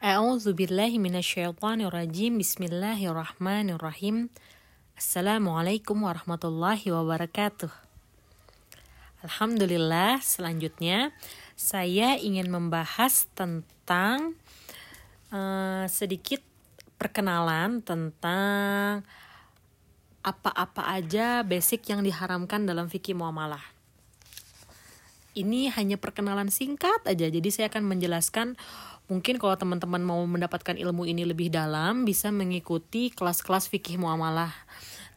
[0.00, 2.40] A'udzu billahi minasyaitonir rajim.
[2.40, 4.32] Bismillahirrahmanirrahim.
[4.96, 7.68] Assalamualaikum warahmatullahi wabarakatuh.
[9.20, 11.12] Alhamdulillah, selanjutnya
[11.52, 14.40] saya ingin membahas tentang
[15.36, 16.40] uh, sedikit
[16.96, 19.04] perkenalan tentang
[20.24, 23.60] apa-apa aja basic yang diharamkan dalam fikih muamalah.
[25.36, 28.56] Ini hanya perkenalan singkat aja, jadi saya akan menjelaskan
[29.10, 34.54] Mungkin kalau teman-teman mau mendapatkan ilmu ini lebih dalam bisa mengikuti kelas-kelas fikih muamalah.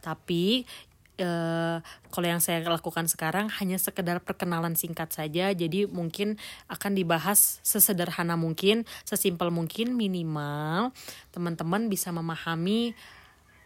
[0.02, 0.66] Tapi
[1.14, 1.78] Uh,
[2.10, 8.34] kalau yang saya lakukan sekarang hanya sekedar perkenalan singkat saja jadi mungkin akan dibahas sesederhana
[8.34, 10.90] mungkin sesimpel mungkin minimal
[11.30, 12.98] teman-teman bisa memahami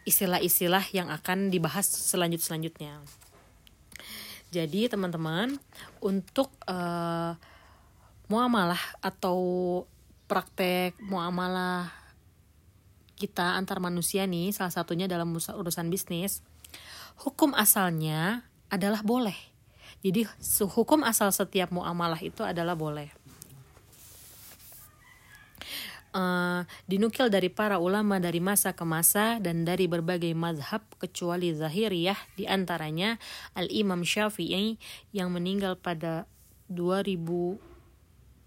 [0.05, 3.01] istilah-istilah yang akan dibahas selanjut selanjutnya
[4.53, 5.57] jadi teman-teman
[6.05, 7.33] untuk uh,
[8.29, 9.41] muamalah atau
[10.29, 11.89] praktek muamalah
[13.17, 16.45] kita antar manusia nih salah satunya dalam urusan bisnis
[17.19, 19.35] hukum asalnya adalah boleh.
[19.99, 20.23] Jadi
[20.63, 23.11] hukum asal setiap muamalah itu adalah boleh.
[26.09, 32.17] Uh, dinukil dari para ulama dari masa ke masa dan dari berbagai mazhab kecuali Zahiriyah
[32.33, 33.21] di antaranya
[33.53, 34.81] Al-Imam Syafi'i
[35.13, 36.25] yang meninggal pada
[36.73, 37.68] 2000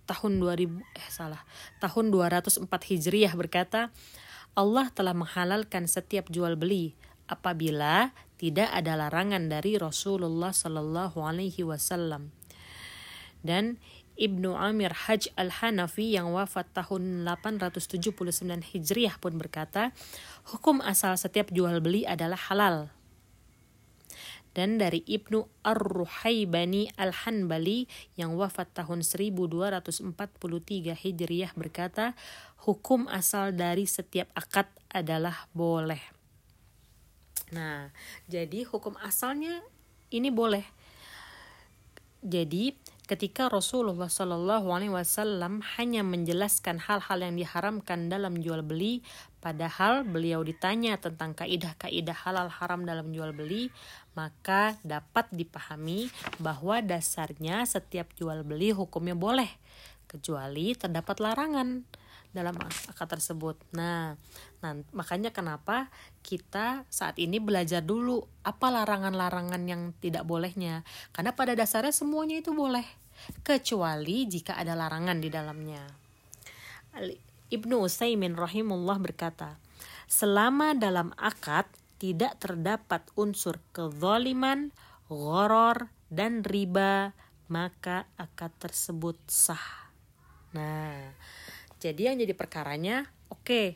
[0.07, 1.43] tahun 2000 eh salah.
[1.79, 3.95] Tahun 204 Hijriah berkata
[4.53, 6.93] Allah telah menghalalkan setiap jual beli
[7.31, 12.35] apabila tidak ada larangan dari Rasulullah Shallallahu Alaihi Wasallam.
[13.41, 13.81] Dan
[14.13, 18.13] Ibnu Amir Haj Al-Hanafi yang wafat tahun 879
[18.61, 19.97] Hijriah pun berkata,
[20.53, 22.93] hukum asal setiap jual beli adalah halal
[24.53, 27.89] dan dari Ibnu Ar-Ruhaibani Al-Hanbali
[28.21, 30.13] yang wafat tahun 1243
[30.93, 32.13] Hijriah berkata,
[32.69, 36.01] hukum asal dari setiap akad adalah boleh.
[37.53, 37.93] Nah,
[38.29, 39.61] jadi hukum asalnya
[40.13, 40.65] ini boleh.
[42.23, 42.73] Jadi
[43.07, 49.03] ketika Rasulullah Shallallahu Alaihi Wasallam hanya menjelaskan hal-hal yang diharamkan dalam jual beli,
[49.43, 53.75] padahal beliau ditanya tentang kaidah-kaidah halal haram dalam jual beli,
[54.15, 59.51] maka dapat dipahami bahwa dasarnya setiap jual beli hukumnya boleh,
[60.07, 62.02] kecuali terdapat larangan
[62.33, 63.61] dalam akad tersebut.
[63.77, 64.17] Nah,
[64.65, 65.93] nah, makanya kenapa
[66.25, 70.83] kita saat ini belajar dulu apa larangan-larangan yang tidak bolehnya.
[71.13, 72.85] Karena pada dasarnya semuanya itu boleh,
[73.45, 75.85] kecuali jika ada larangan di dalamnya.
[77.53, 79.61] Ibnu Utsaimin rahimullah berkata,
[80.09, 81.69] selama dalam akad
[82.01, 84.73] tidak terdapat unsur kezaliman,
[85.07, 87.13] goror, dan riba,
[87.53, 89.93] maka akad tersebut sah.
[90.57, 91.13] Nah,
[91.83, 93.43] jadi yang jadi perkaranya, oke.
[93.43, 93.67] Okay,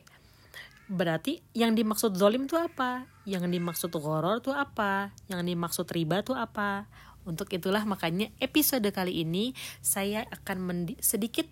[0.87, 3.03] berarti yang dimaksud zolim itu apa?
[3.27, 5.11] Yang dimaksud goror itu apa?
[5.27, 6.87] Yang dimaksud riba itu apa?
[7.27, 9.51] Untuk itulah makanya episode kali ini
[9.83, 11.51] saya akan sedikit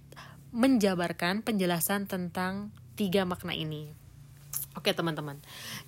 [0.55, 3.91] menjabarkan penjelasan tentang tiga makna ini.
[4.79, 5.39] Oke teman-teman,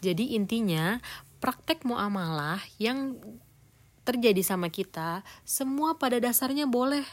[0.04, 1.00] jadi intinya
[1.40, 3.16] praktek muamalah yang
[4.04, 7.04] terjadi sama kita semua pada dasarnya boleh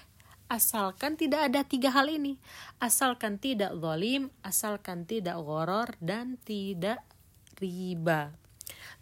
[0.55, 2.39] asalkan tidak ada tiga hal ini.
[2.79, 7.03] Asalkan tidak zalim asalkan tidak goror dan tidak
[7.59, 8.31] riba.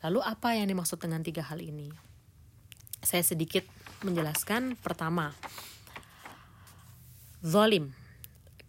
[0.01, 1.93] Lalu apa yang dimaksud dengan tiga hal ini?
[3.05, 3.69] Saya sedikit
[4.01, 4.81] menjelaskan.
[4.81, 5.37] Pertama
[7.45, 7.93] zalim.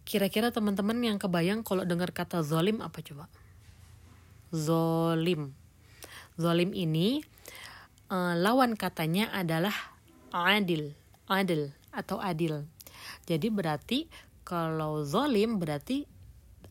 [0.04, 3.32] Kira-kira teman-teman yang kebayang kalau dengar kata zalim apa coba?
[4.52, 5.56] Zalim.
[6.36, 7.24] Zalim ini
[8.12, 9.72] uh, lawan katanya adalah
[10.34, 10.92] adil.
[11.24, 12.66] Adil atau adil.
[13.24, 14.08] Jadi berarti
[14.44, 16.04] kalau zolim berarti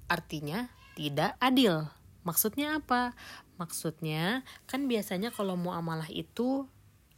[0.06, 1.90] artinya tidak adil.
[2.24, 3.18] Maksudnya apa?
[3.58, 6.70] Maksudnya kan biasanya kalau muamalah itu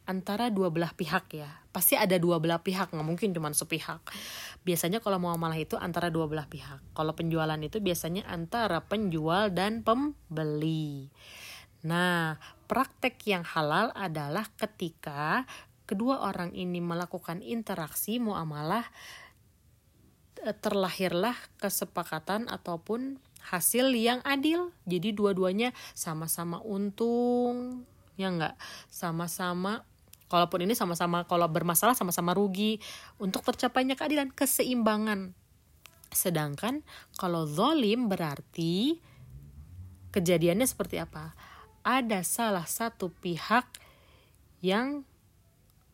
[0.06, 1.50] antara dua belah pihak ya.
[1.74, 4.00] Pasti ada dua belah pihak, nggak mungkin cuma sepihak.
[4.64, 6.80] Biasanya kalau muamalah itu antara dua belah pihak.
[6.96, 11.10] Kalau penjualan itu biasanya antara penjual dan pembeli.
[11.84, 15.44] Nah, praktek yang halal adalah ketika
[15.86, 18.86] kedua orang ini melakukan interaksi muamalah
[20.54, 24.74] terlahirlah kesepakatan ataupun hasil yang adil.
[24.86, 27.86] Jadi dua-duanya sama-sama untung,
[28.18, 28.54] ya enggak?
[28.90, 29.86] Sama-sama
[30.26, 32.82] kalaupun ini sama-sama kalau bermasalah sama-sama rugi
[33.22, 35.34] untuk tercapainya keadilan, keseimbangan.
[36.10, 36.82] Sedangkan
[37.18, 38.98] kalau zolim berarti
[40.10, 41.34] kejadiannya seperti apa?
[41.86, 43.66] Ada salah satu pihak
[44.58, 45.06] yang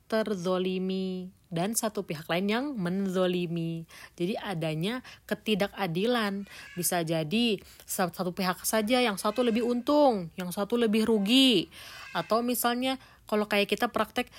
[0.08, 3.84] terzolimi dan satu pihak lain yang menzolimi.
[4.16, 6.49] Jadi adanya ketidakadilan.
[6.75, 11.69] Bisa jadi satu pihak saja yang satu lebih untung, yang satu lebih rugi.
[12.16, 12.96] Atau misalnya
[13.28, 14.32] kalau kayak kita praktek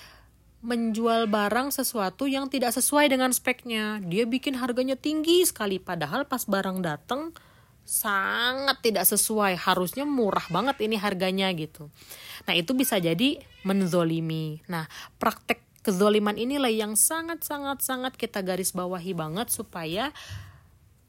[0.64, 4.02] menjual barang sesuatu yang tidak sesuai dengan speknya.
[4.02, 7.30] Dia bikin harganya tinggi sekali padahal pas barang datang
[7.84, 11.92] sangat tidak sesuai harusnya murah banget ini harganya gitu
[12.48, 14.88] nah itu bisa jadi menzolimi nah
[15.20, 20.10] praktek kezoliman inilah yang sangat sangat sangat kita garis bawahi banget supaya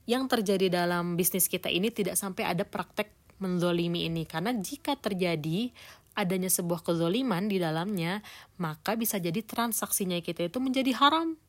[0.06, 5.72] yang terjadi dalam bisnis kita ini tidak sampai ada praktek menzolimi ini karena jika terjadi
[6.16, 8.20] adanya sebuah kezoliman di dalamnya
[8.60, 11.40] maka bisa jadi transaksinya kita itu menjadi haram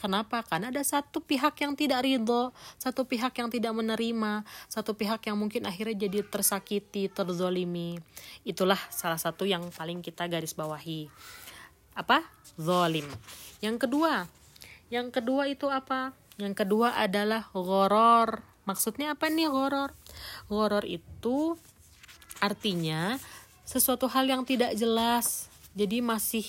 [0.00, 0.40] Kenapa?
[0.40, 5.36] Karena ada satu pihak yang tidak ridho, satu pihak yang tidak menerima, satu pihak yang
[5.36, 8.00] mungkin akhirnya jadi tersakiti, terzolimi.
[8.40, 11.12] Itulah salah satu yang paling kita garis bawahi.
[12.00, 12.24] Apa?
[12.56, 13.04] Zolim.
[13.60, 14.24] Yang kedua,
[14.88, 16.16] yang kedua itu apa?
[16.40, 18.40] Yang kedua adalah goror.
[18.64, 19.92] Maksudnya apa nih goror?
[20.48, 21.60] Goror itu
[22.40, 23.20] artinya
[23.68, 25.52] sesuatu hal yang tidak jelas.
[25.76, 26.48] Jadi masih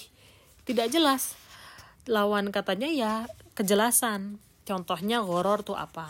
[0.63, 1.35] tidak jelas
[2.09, 3.13] lawan katanya ya
[3.53, 6.09] kejelasan contohnya goror tuh apa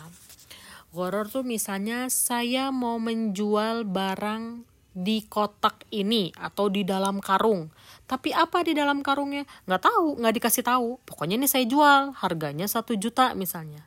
[0.92, 7.72] goror tuh misalnya saya mau menjual barang di kotak ini atau di dalam karung.
[8.04, 9.48] Tapi apa di dalam karungnya?
[9.64, 11.00] Nggak tahu nggak dikasih tahu.
[11.08, 13.84] Pokoknya ini saya jual harganya satu juta misalnya.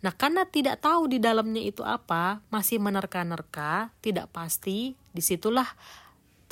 [0.00, 5.66] Nah karena tidak tahu di dalamnya itu apa masih menerka-nerka tidak pasti di situlah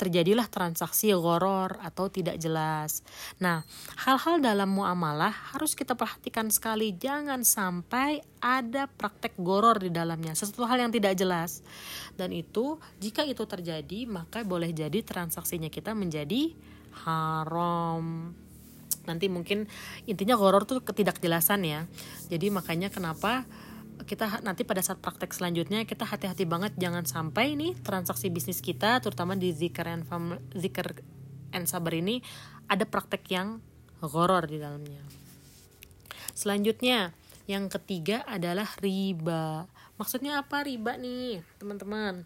[0.03, 2.99] terjadilah transaksi goror atau tidak jelas.
[3.39, 3.63] Nah,
[4.03, 6.91] hal-hal dalam muamalah harus kita perhatikan sekali.
[6.91, 11.63] Jangan sampai ada praktek goror di dalamnya, sesuatu hal yang tidak jelas.
[12.19, 16.51] Dan itu, jika itu terjadi, maka boleh jadi transaksinya kita menjadi
[17.07, 18.35] haram.
[19.03, 19.67] Nanti mungkin
[20.03, 21.81] intinya goror tuh ketidakjelasan ya.
[22.27, 23.47] Jadi makanya kenapa
[24.03, 28.99] kita nanti pada saat praktek selanjutnya kita hati-hati banget jangan sampai nih transaksi bisnis kita
[28.99, 30.97] terutama di zikr and fam, zikr
[31.53, 32.19] and sabar ini
[32.65, 33.61] ada praktek yang
[34.01, 34.99] horor di dalamnya.
[36.33, 37.13] Selanjutnya
[37.45, 39.69] yang ketiga adalah riba.
[40.01, 42.25] Maksudnya apa riba nih, teman-teman?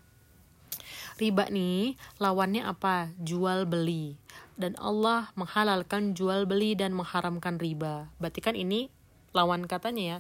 [1.19, 3.12] Riba nih lawannya apa?
[3.19, 4.16] Jual beli.
[4.58, 8.10] Dan Allah menghalalkan jual beli dan mengharamkan riba.
[8.18, 8.90] Berarti kan ini
[9.36, 10.19] lawan katanya ya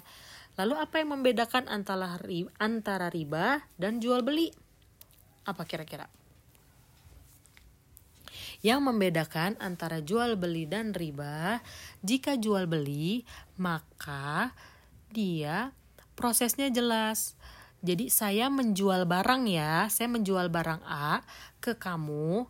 [0.57, 4.49] Lalu apa yang membedakan antara riba, antara riba dan jual beli?
[5.45, 6.09] Apa kira-kira?
[8.65, 11.61] Yang membedakan antara jual beli dan riba,
[12.01, 13.21] jika jual beli,
[13.61, 14.57] maka
[15.13, 15.77] dia
[16.17, 17.37] prosesnya jelas.
[17.85, 21.21] Jadi saya menjual barang ya, saya menjual barang A
[21.61, 22.49] ke kamu,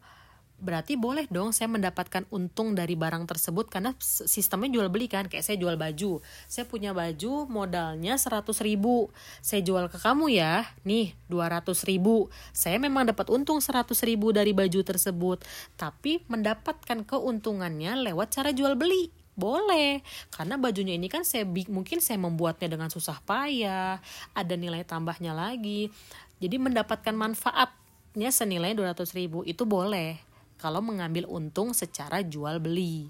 [0.57, 5.29] berarti boleh dong saya mendapatkan untung dari barang tersebut karena sistemnya jual beli kan.
[5.29, 6.19] Kayak saya jual baju.
[6.49, 9.13] Saya punya baju modalnya 100 ribu.
[9.39, 10.65] Saya jual ke kamu ya.
[10.81, 12.33] Nih 200 ribu.
[12.51, 15.45] Saya memang dapat untung 100 ribu dari baju tersebut.
[15.77, 19.13] Tapi mendapatkan keuntungannya lewat cara jual beli.
[19.37, 20.01] Boleh.
[20.33, 24.01] Karena bajunya ini kan saya mungkin saya membuatnya dengan susah payah.
[24.33, 25.93] Ada nilai tambahnya lagi.
[26.41, 30.26] Jadi mendapatkan manfaatnya senilai 200 ribu itu boleh
[30.57, 33.07] kalau mengambil untung secara jual beli.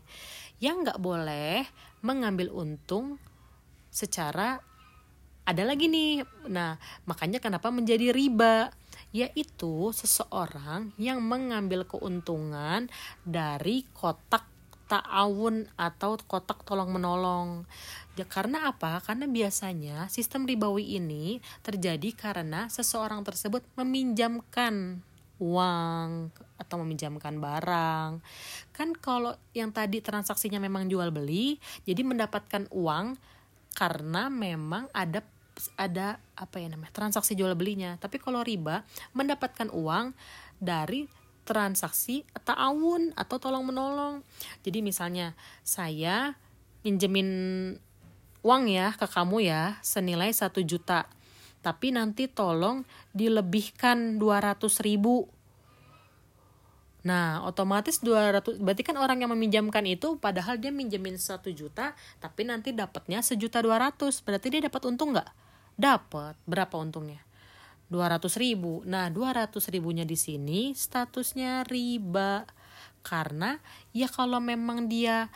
[0.60, 1.68] Yang nggak boleh
[2.06, 3.18] mengambil untung
[3.90, 4.62] secara
[5.48, 6.28] ada lagi nih.
[6.52, 6.76] Nah,
[7.08, 8.70] makanya kenapa menjadi riba?
[9.16, 12.92] Yaitu seseorang yang mengambil keuntungan
[13.24, 14.44] dari kotak
[14.88, 17.64] ta'awun atau kotak tolong menolong.
[18.20, 19.00] Ya, karena apa?
[19.04, 25.04] Karena biasanya sistem ribawi ini terjadi karena seseorang tersebut meminjamkan
[25.38, 28.22] uang atau meminjamkan barang.
[28.74, 33.18] Kan kalau yang tadi transaksinya memang jual beli, jadi mendapatkan uang
[33.78, 35.22] karena memang ada
[35.78, 37.98] ada apa ya namanya transaksi jual belinya.
[37.98, 40.14] Tapi kalau riba mendapatkan uang
[40.58, 41.10] dari
[41.48, 44.20] transaksi ta'awun atau tolong menolong.
[44.68, 45.32] Jadi misalnya
[45.64, 46.36] saya
[46.84, 47.30] pinjemin
[48.44, 51.08] uang ya ke kamu ya senilai satu juta
[51.62, 55.28] tapi nanti tolong dilebihkan 200 ribu
[57.08, 62.44] Nah, otomatis 200 berarti kan orang yang meminjamkan itu padahal dia minjemin 1 juta tapi
[62.44, 64.28] nanti dapatnya sejuta 200.
[64.28, 65.32] Berarti dia dapat untung nggak?
[65.80, 66.36] Dapat.
[66.44, 67.24] Berapa untungnya?
[67.88, 68.84] 200 ribu.
[68.84, 72.44] Nah, 200 ribunya di sini statusnya riba.
[73.08, 73.56] Karena
[73.96, 75.32] ya kalau memang dia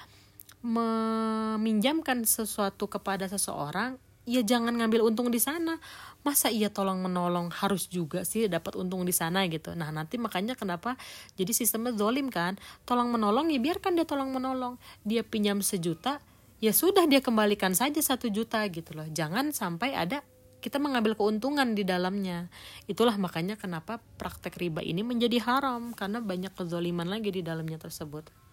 [0.60, 5.82] meminjamkan sesuatu kepada seseorang ya jangan ngambil untung di sana.
[6.22, 7.50] Masa iya tolong menolong?
[7.50, 9.74] Harus juga sih dapat untung di sana gitu.
[9.74, 10.94] Nah nanti makanya kenapa
[11.34, 12.62] jadi sistemnya zolim kan?
[12.86, 14.78] Tolong menolong ya biarkan dia tolong menolong.
[15.02, 16.22] Dia pinjam sejuta
[16.62, 19.10] ya sudah dia kembalikan saja satu juta gitu loh.
[19.10, 20.22] Jangan sampai ada
[20.62, 22.54] kita mengambil keuntungan di dalamnya.
[22.86, 28.51] Itulah makanya kenapa praktek riba ini menjadi haram karena banyak kezoliman lagi di dalamnya tersebut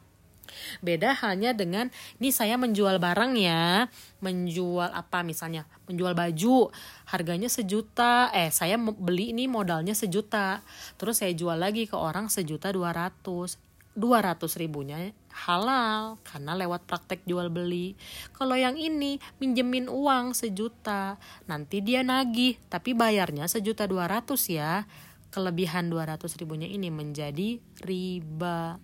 [0.80, 1.88] Beda halnya dengan
[2.18, 3.86] ini saya menjual barang ya,
[4.20, 6.72] menjual apa misalnya, menjual baju,
[7.08, 10.60] harganya sejuta, eh saya beli ini modalnya sejuta,
[10.96, 13.56] terus saya jual lagi ke orang sejuta dua ratus,
[13.98, 15.10] dua ratus ribunya
[15.46, 17.94] halal karena lewat praktek jual beli.
[18.34, 24.86] Kalau yang ini minjemin uang sejuta, nanti dia nagih tapi bayarnya sejuta dua ratus ya.
[25.28, 28.80] Kelebihan dua ratus ribunya ini menjadi riba.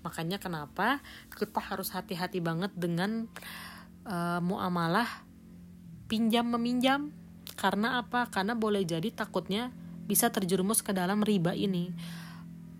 [0.00, 3.28] Makanya kenapa kita harus hati-hati banget dengan
[4.08, 5.08] uh, muamalah
[6.08, 7.12] pinjam meminjam
[7.54, 8.28] karena apa?
[8.32, 9.70] Karena boleh jadi takutnya
[10.08, 11.92] bisa terjerumus ke dalam riba ini.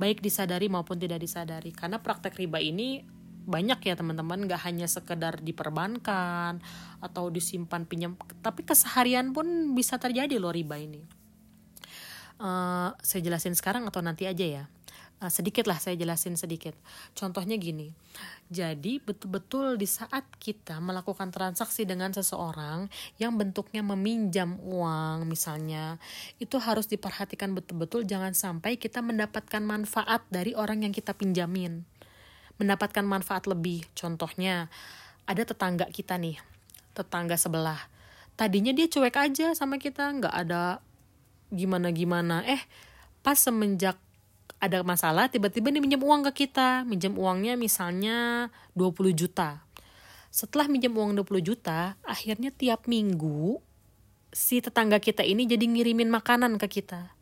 [0.00, 1.70] Baik disadari maupun tidak disadari.
[1.76, 3.04] Karena praktek riba ini
[3.50, 6.60] banyak ya teman-teman gak hanya sekedar diperbankan
[7.00, 11.02] atau disimpan pinjam tapi keseharian pun bisa terjadi loh riba ini
[12.38, 14.64] uh, saya jelasin sekarang atau nanti aja ya
[15.20, 16.72] uh, sedikit lah saya jelasin sedikit.
[17.12, 17.92] Contohnya gini,
[18.48, 22.88] jadi betul-betul di saat kita melakukan transaksi dengan seseorang
[23.20, 26.00] yang bentuknya meminjam uang misalnya,
[26.40, 31.84] itu harus diperhatikan betul-betul jangan sampai kita mendapatkan manfaat dari orang yang kita pinjamin.
[32.60, 33.88] Mendapatkan manfaat lebih.
[33.96, 34.68] Contohnya,
[35.24, 36.36] ada tetangga kita nih,
[36.92, 37.80] tetangga sebelah.
[38.36, 40.84] Tadinya dia cuek aja sama kita, nggak ada
[41.52, 42.44] gimana-gimana.
[42.48, 42.60] Eh,
[43.20, 44.00] pas semenjak
[44.60, 46.84] ada masalah tiba-tiba dia minjem uang ke kita.
[46.84, 49.64] Minjem uangnya misalnya 20 juta.
[50.28, 53.58] Setelah minjem uang 20 juta akhirnya tiap minggu
[54.30, 57.16] si tetangga kita ini jadi ngirimin makanan ke kita.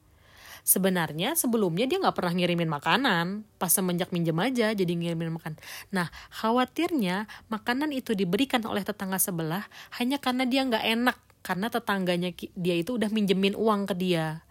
[0.67, 3.47] Sebenarnya sebelumnya dia nggak pernah ngirimin makanan.
[3.57, 5.57] Pas semenjak minjem aja jadi ngirimin makan.
[5.95, 9.65] Nah khawatirnya makanan itu diberikan oleh tetangga sebelah
[9.97, 11.19] hanya karena dia nggak enak.
[11.47, 14.43] Karena tetangganya dia itu udah minjemin uang ke dia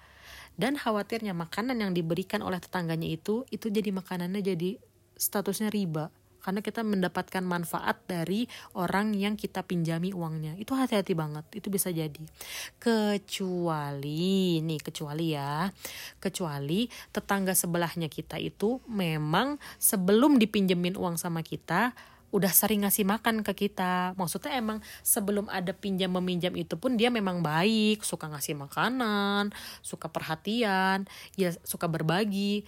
[0.57, 4.81] dan khawatirnya makanan yang diberikan oleh tetangganya itu itu jadi makanannya jadi
[5.15, 6.09] statusnya riba.
[6.37, 8.47] Karena kita mendapatkan manfaat dari
[8.79, 10.55] orang yang kita pinjami uangnya.
[10.55, 11.43] Itu hati-hati banget.
[11.51, 12.23] Itu bisa jadi.
[12.79, 15.67] Kecuali nih kecuali ya.
[16.23, 21.91] Kecuali tetangga sebelahnya kita itu memang sebelum dipinjemin uang sama kita
[22.37, 24.13] udah sering ngasih makan ke kita.
[24.13, 29.49] Maksudnya emang sebelum ada pinjam meminjam itu pun dia memang baik, suka ngasih makanan,
[29.81, 32.61] suka perhatian, ya suka berbagi.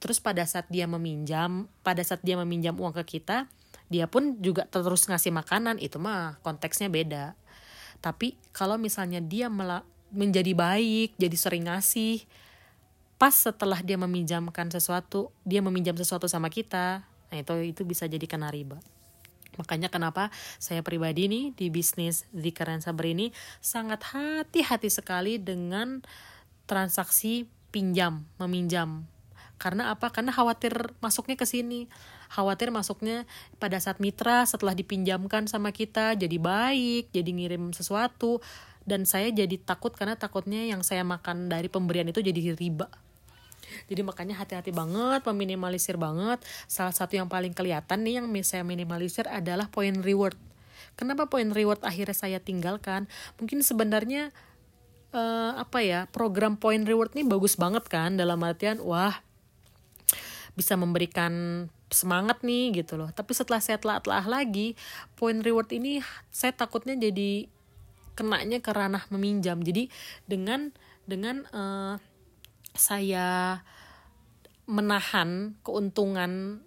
[0.00, 3.46] Terus pada saat dia meminjam, pada saat dia meminjam uang ke kita,
[3.92, 7.36] dia pun juga terus ngasih makanan, itu mah konteksnya beda.
[8.00, 9.46] Tapi kalau misalnya dia
[10.10, 12.26] menjadi baik, jadi sering ngasih,
[13.14, 18.28] pas setelah dia meminjamkan sesuatu, dia meminjam sesuatu sama kita, Nah itu itu bisa jadi
[18.28, 18.76] kena riba.
[19.60, 26.00] Makanya kenapa saya pribadi nih di bisnis di keren Sabar ini sangat hati-hati sekali dengan
[26.64, 29.04] transaksi pinjam, meminjam.
[29.60, 30.10] Karena apa?
[30.10, 31.86] Karena khawatir masuknya ke sini.
[32.32, 33.28] Khawatir masuknya
[33.60, 38.42] pada saat mitra setelah dipinjamkan sama kita jadi baik, jadi ngirim sesuatu
[38.82, 42.90] dan saya jadi takut karena takutnya yang saya makan dari pemberian itu jadi riba
[43.86, 46.42] jadi makanya hati-hati banget meminimalisir banget.
[46.66, 50.36] Salah satu yang paling kelihatan nih yang saya minimalisir adalah point reward.
[50.98, 53.08] Kenapa point reward akhirnya saya tinggalkan?
[53.40, 54.30] Mungkin sebenarnya
[55.16, 58.16] uh, apa ya program point reward nih bagus banget kan?
[58.16, 59.24] Dalam artian wah
[60.52, 63.08] bisa memberikan semangat nih gitu loh.
[63.12, 64.76] Tapi setelah saya telah-telah lagi
[65.16, 66.00] point reward ini
[66.32, 67.48] saya takutnya jadi
[68.16, 69.60] kenanya ke ranah meminjam.
[69.60, 69.88] Jadi
[70.28, 70.72] dengan
[71.08, 71.96] dengan uh,
[72.72, 73.60] saya
[74.66, 76.62] menahan keuntungan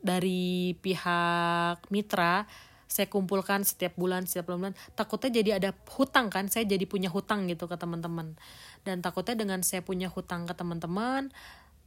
[0.00, 2.48] dari pihak mitra
[2.90, 4.74] saya kumpulkan setiap bulan setiap bulan.
[4.98, 8.34] Takutnya jadi ada hutang kan saya jadi punya hutang gitu ke teman-teman.
[8.82, 11.30] Dan takutnya dengan saya punya hutang ke teman-teman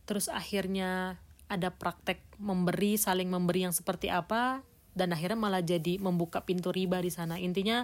[0.08, 1.20] terus akhirnya
[1.51, 4.63] ada praktek memberi saling memberi yang seperti apa
[4.96, 7.36] dan akhirnya malah jadi membuka pintu riba di sana.
[7.36, 7.84] Intinya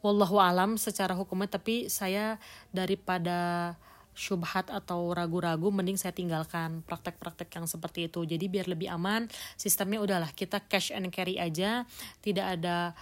[0.00, 2.38] wallahu alam secara hukumnya tapi saya
[2.70, 3.74] daripada
[4.14, 8.26] syubhat atau ragu-ragu mending saya tinggalkan praktek-praktek yang seperti itu.
[8.26, 11.86] Jadi biar lebih aman sistemnya udahlah kita cash and carry aja.
[12.20, 12.92] Tidak ada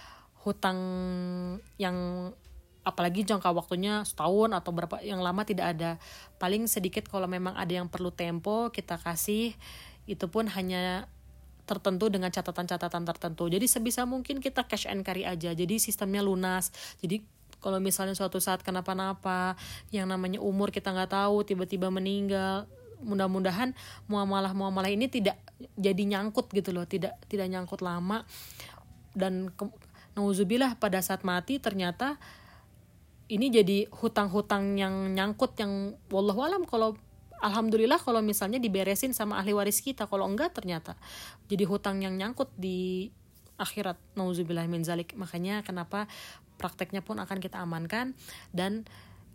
[0.45, 0.79] hutang
[1.75, 2.29] yang
[2.87, 5.91] apalagi jangka waktunya setahun atau berapa yang lama tidak ada.
[6.39, 9.53] Paling sedikit kalau memang ada yang perlu tempo kita kasih.
[10.09, 11.05] Itu pun hanya
[11.69, 13.45] tertentu dengan catatan-catatan tertentu.
[13.45, 15.53] Jadi sebisa mungkin kita cash and carry aja.
[15.53, 16.73] Jadi sistemnya lunas.
[16.97, 17.21] Jadi
[17.59, 19.59] kalau misalnya suatu saat kenapa-napa
[19.91, 22.67] yang namanya umur kita nggak tahu tiba-tiba meninggal
[22.99, 23.71] mudah-mudahan
[24.11, 25.39] muamalah muamalah ini tidak
[25.79, 28.23] jadi nyangkut gitu loh tidak tidak nyangkut lama.
[29.15, 29.51] Dan
[30.15, 32.19] nauzubillah pada saat mati ternyata
[33.29, 36.97] ini jadi hutang-hutang yang nyangkut yang wallahu alam kalau
[37.39, 40.07] alhamdulillah kalau misalnya diberesin sama ahli waris kita.
[40.07, 40.95] Kalau enggak ternyata
[41.47, 43.09] jadi hutang yang nyangkut di
[43.59, 43.99] akhirat.
[44.15, 45.15] Nauzubillah min zalik.
[45.19, 46.07] Makanya kenapa
[46.59, 48.11] prakteknya pun akan kita amankan
[48.51, 48.83] dan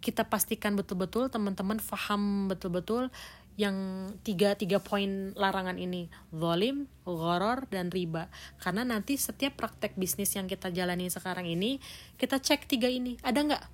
[0.04, 3.08] kita pastikan betul-betul teman-teman faham betul-betul
[3.54, 8.26] yang tiga tiga poin larangan ini zalim, goror dan riba.
[8.58, 11.78] Karena nanti setiap praktek bisnis yang kita jalani sekarang ini
[12.18, 13.14] kita cek tiga ini.
[13.22, 13.64] Ada nggak?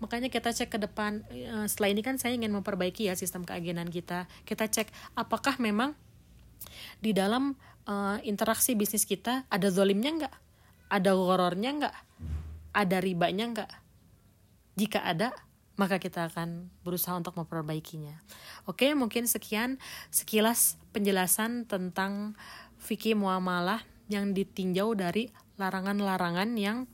[0.00, 1.20] Makanya kita cek ke depan.
[1.28, 4.24] Eh, setelah ini kan saya ingin memperbaiki ya sistem keagenan kita.
[4.48, 4.88] Kita cek
[5.20, 5.92] apakah memang
[7.04, 7.52] di dalam
[7.84, 10.34] uh, interaksi bisnis kita ada zolimnya nggak?
[10.88, 11.94] Ada gorornya nggak
[12.76, 13.72] ada ribanya nggak
[14.76, 15.32] jika ada
[15.76, 18.16] maka kita akan berusaha untuk memperbaikinya.
[18.64, 19.76] Oke, mungkin sekian
[20.08, 22.32] sekilas penjelasan tentang
[22.80, 25.28] fikih muamalah yang ditinjau dari
[25.60, 26.88] larangan-larangan yang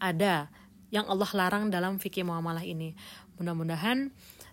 [0.00, 0.48] ada
[0.88, 2.96] yang Allah larang dalam fikih muamalah ini.
[3.36, 4.12] Mudah-mudahan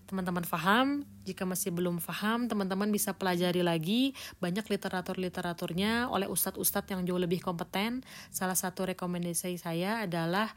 [0.09, 1.05] teman-teman paham.
[1.29, 7.37] Jika masih belum paham, teman-teman bisa pelajari lagi banyak literatur-literaturnya oleh ustadz-ustadz yang jauh lebih
[7.45, 8.01] kompeten.
[8.33, 10.49] Salah satu rekomendasi saya adalah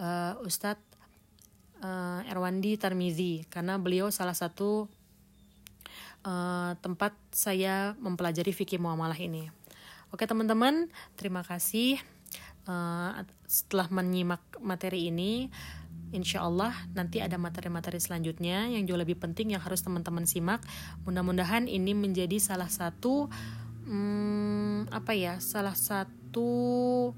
[0.00, 0.80] uh, Ustadz
[1.84, 4.88] uh, Erwandi Tarmizi karena beliau salah satu
[6.24, 9.52] uh, tempat saya mempelajari fikih muamalah ini.
[10.10, 12.00] Oke teman-teman, terima kasih
[12.66, 15.52] uh, setelah menyimak materi ini
[16.10, 20.62] insya Allah nanti ada materi-materi selanjutnya yang jauh lebih penting yang harus teman-teman simak
[21.06, 23.30] mudah-mudahan ini menjadi salah satu
[23.86, 27.10] hmm, apa ya salah satu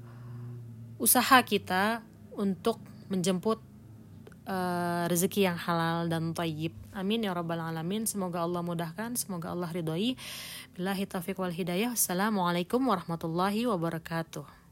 [1.01, 2.79] usaha kita untuk
[3.11, 3.61] menjemput
[4.47, 6.73] uh, rezeki yang halal dan tayyib.
[6.93, 8.07] Amin ya rabbal alamin.
[8.07, 10.15] Semoga Allah mudahkan, semoga Allah ridhoi.
[10.77, 11.93] Billahi taufiq wal hidayah.
[11.93, 14.62] Assalamualaikum warahmatullahi wabarakatuh.